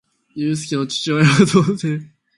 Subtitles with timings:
[0.33, 2.07] ゆうすけの父親は童貞